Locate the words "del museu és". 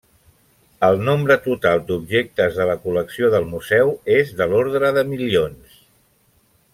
3.37-4.35